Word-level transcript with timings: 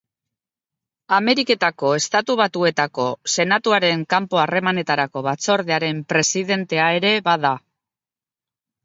Ameriketako 1.17 1.91
Estatu 1.97 2.35
Batuetako 2.39 3.05
Senatuaren 3.33 4.05
Kanpo 4.13 4.39
Harremanetarako 4.45 5.23
Batzordearen 5.29 6.01
presidentea 6.15 6.89
ere 7.03 7.13
bada. 7.29 7.53